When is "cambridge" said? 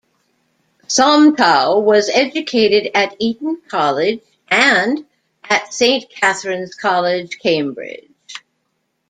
7.37-8.09